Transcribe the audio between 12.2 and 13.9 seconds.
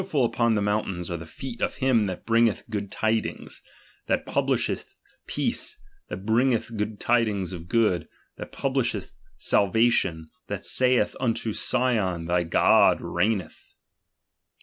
thy God reigneth